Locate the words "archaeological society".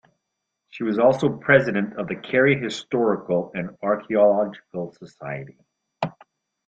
3.83-5.59